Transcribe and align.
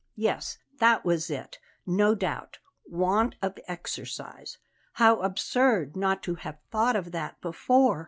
Yes, 0.15 0.57
that 0.79 1.05
was 1.05 1.29
it, 1.29 1.59
no 1.85 2.15
doubt; 2.15 2.57
want 2.87 3.35
of 3.39 3.59
exercise. 3.67 4.57
How 4.93 5.21
absurd 5.21 5.95
not 5.95 6.23
to 6.23 6.33
have 6.37 6.57
thought 6.71 6.95
of 6.95 7.11
that 7.11 7.39
before! 7.39 7.99